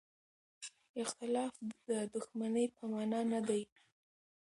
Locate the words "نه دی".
3.31-3.61